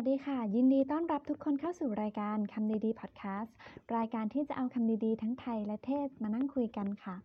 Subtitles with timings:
[0.00, 3.54] วัสดีค่ะ ยินดีต้อนรับทุกคนเข้าสู่รายการคำดีๆพอดแคสต์
[3.96, 7.16] รายการที่จะเอาคำดีๆทั้งไทยและเทศมานั่งคุยกันค่ะ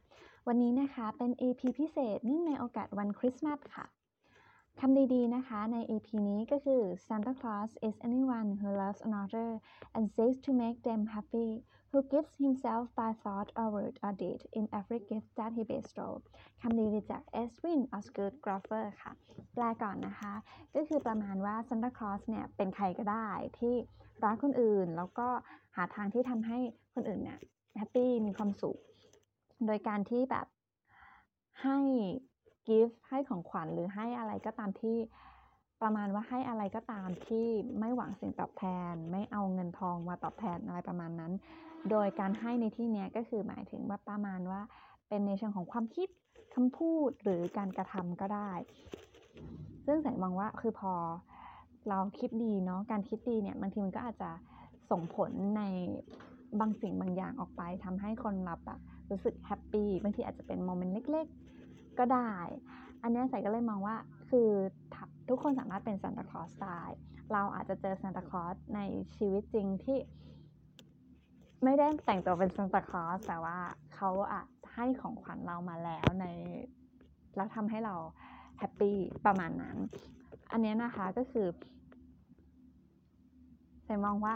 [0.47, 3.86] วันนี้นะคะเป็น EP พิเศษเนื่องในโอกาสวันคริสต์มาสค่ะ
[4.79, 9.50] คำดีๆนะคะใน EP นี้ก็คือ Santa Claus is anyone who loves another
[9.96, 11.50] and seeks to make them happy
[11.91, 16.23] who gives himself by thought or word or deed in every gift that he bestows
[16.61, 19.11] คำดีๆจาก Edwin Osgood Groffer ค่ะ
[19.54, 20.33] แปลก่อนนะคะ
[20.75, 23.29] ก็คือประมาณว่า Santa Claus เนี่ยเป็นใครก็ได้
[23.60, 23.75] ที่
[24.24, 25.28] รักคนอื่น แล้วก็
[25.75, 26.57] หาทางที่ทำให้
[26.93, 27.39] คนอื่นเนี่ย
[27.78, 28.78] แฮปปี้มีความสุข
[29.65, 30.47] โดยการที่แบบ
[32.67, 34.97] กิฟต์ให้ของขวัญหรือให้อะไรก็ตามที่
[35.81, 37.47] ประมาณว่าให้อะไรก็ตามที่
[37.80, 41.33] ไม่หวังสิ่งตอบแทน ไม่เอาเงินทองมาตอบแทนอะไรประมาณนั้น
[41.89, 44.61] โดยการให้ในที่นี้ก็คือหมายถึงว่าประมาณว่า
[45.08, 46.09] เป็นในเชิงของความคิด
[46.53, 48.52] คำพูดหรือการกระทำก็ได้
[49.86, 50.94] ซึ่งแสงมองว่าคือพอ
[51.89, 54.31] เราคิดดีเนาะการคิดดีเนี่ยบางทีมันก็อาจจะ
[54.91, 55.61] ส่งผลใน
[56.59, 61.27] บางสิ่งบางอย่างออกไปทำให้คนรับอะรู้สึก happy บางทีอาจจะเป็น moment เล็ก
[61.99, 62.33] ก็ได้
[63.02, 63.95] อันนี้แสงก็เลยมองว่า
[64.30, 64.49] คือ
[65.30, 66.81] ทุกคนสามารถเป็นซานตาคลอสได้
[67.33, 68.80] เราอาจจะเจอซานตาคลอสใน
[69.16, 69.97] ชีวิตจริงที่
[71.64, 73.58] ไม่ได้แต่งตัวเป็นซานตาคลอสแต่ว่า
[73.95, 76.25] เขาอาจให้ของขวัญเรามาแล้วใน
[77.36, 77.95] แล้วทำให้เรา
[78.59, 79.77] แฮปปี้ประมาณนั้น
[80.52, 81.47] อันนี้นะคะก็คือ
[83.86, 84.36] ใส่มองว่า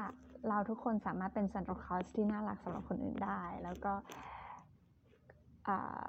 [0.50, 3.94] เราทุกคนสามารถเป็นซานตาคลอสที่น่ารักสำหรับคนอื่นได้ แล้วก็
[5.68, 6.06] อ่า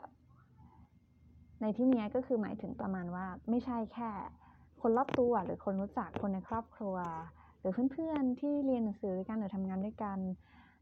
[1.63, 4.11] ในที่นี้ก็คือหมายถึงประมาณว่าไม่ใช่แค่
[4.81, 6.97] คนรอบตัวหรือคนรู้จักคนในครอบครัว
[7.61, 10.19] หรือเพื่อนๆที่เรียนหนังสือด้วยกันหรือทำงานด้วยกัน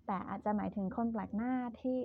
[0.07, 1.97] แต่อาจจะหมายถึงคนแปลกหน้าที่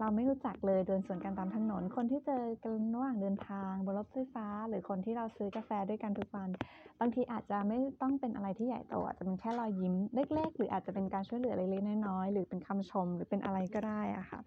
[0.00, 6.48] เราไม่รู้จักเลยเดินสวนกันตามถนน คนที่เจอกันระหว่างเดินทางบนรถไฟฟ้า หรือคนที่เราซื้อกาแฟด้วยกันทุกวัน
[7.00, 14.40] บางทีอาจจะไม่ต้องเป็นอะไรที่ใหญ่โตอาจจะเป็นแค่รอยยิ้มเล็ก ๆ หรืออาจจะเป็นการช่วยเหลือเล็กๆน้อยๆหรือเป็นคำชมหรือเป็นอะไรก็ได้อะค่ะ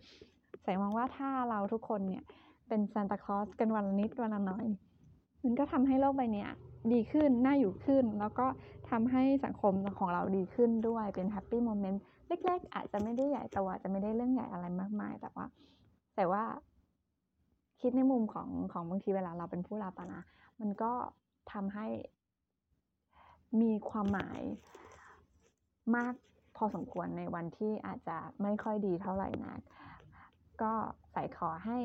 [0.64, 2.24] ใส่มองว่าถ้าเราทุกคนเนี่ย
[2.72, 4.68] เป็นซานตาคลอสกันวันละนิดวันละหน่อย
[5.44, 6.46] มันก็ทำให้โลกใบนี้
[6.94, 8.46] ดีขึ้น น่าอยู่ขึ้น แล้วก็
[8.90, 15.46] ทำให้สังคมของเราดีขึ้นด้วยเป็นแฮปปี้โมเมนต์เล็กๆ อาจจะไม่ได้ใหญ่แต่ว่าจะไม่ได้เรื่องใหญ่อะไรมากมาย แต่ว่า
[16.16, 16.44] แต่ว่า
[17.82, 20.22] คิดในมุมของของบางทีเวลาเราเป็นผู้รับนะ
[20.60, 20.94] มันก็
[21.52, 21.88] ทำให้
[23.62, 24.42] มีความหมาย
[25.96, 26.14] มาก
[26.58, 29.60] พอสมควรในวันที่อาจจะไม่ค่อยดีเท่าไหร่นัก
[30.62, 30.74] ก็
[31.12, 31.78] ใส่ขอให้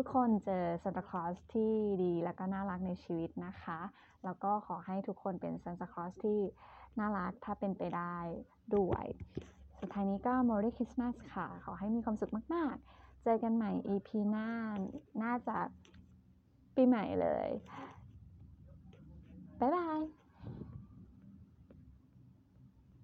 [0.00, 1.72] ทุกคนเจอซานตาคลอสที่
[2.02, 3.80] ดีและก็น่ารักในชีวิตนะคะ
[4.24, 6.40] แล้วก็ขอให้ทุกคนเป็นซานตาคลอสที่
[6.98, 8.16] น่ารักถ้าเป็นไปได้
[8.76, 9.04] ด้วย
[9.80, 14.48] สุดท้ายนี้ก็ Merry Christmas ค่ะ ขอให้มีความสุขมาก ๆ เจอกันใหม่ EP หน้า
[15.22, 15.56] น่าจะ
[16.74, 17.50] ปีใหม่เลย
[19.60, 20.00] บ๊ายบาย